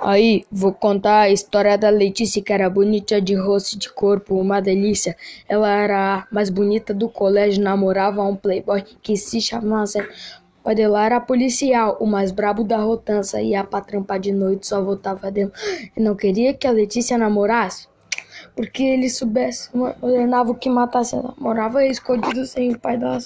Aí, 0.00 0.44
vou 0.50 0.72
contar 0.72 1.22
a 1.22 1.30
história 1.30 1.76
da 1.76 1.90
Letícia, 1.90 2.40
que 2.42 2.52
era 2.52 2.70
bonita 2.70 3.20
de 3.20 3.34
rosto 3.34 3.74
e 3.74 3.78
de 3.78 3.92
corpo, 3.92 4.36
uma 4.36 4.60
delícia. 4.60 5.16
Ela 5.48 5.70
era 5.70 6.14
a 6.14 6.26
mais 6.30 6.50
bonita 6.50 6.94
do 6.94 7.08
colégio, 7.08 7.62
namorava 7.62 8.22
um 8.22 8.36
playboy 8.36 8.84
que 9.02 9.16
se 9.16 9.40
chamava 9.40 9.84
O 10.64 10.74
dela 10.74 11.04
era 11.04 11.20
policial, 11.20 11.96
o 12.00 12.06
mais 12.06 12.30
brabo 12.30 12.62
da 12.62 12.78
rotança, 12.78 13.40
ia 13.40 13.64
pra 13.64 13.80
trampar 13.80 14.20
de 14.20 14.32
noite, 14.32 14.66
só 14.68 14.82
voltava 14.82 15.30
dentro. 15.30 15.58
E 15.96 16.00
não 16.00 16.14
queria 16.14 16.54
que 16.54 16.66
a 16.66 16.70
Letícia 16.70 17.18
namorasse, 17.18 17.88
porque 18.54 18.82
ele 18.82 19.10
soubesse, 19.10 19.70
ordenava 20.00 20.54
que 20.54 20.68
matasse 20.70 21.16
ela. 21.16 21.34
Morava 21.38 21.84
escondido 21.84 22.46
sem 22.46 22.72
o 22.72 22.78
pai 22.78 22.96
dela 22.96 23.16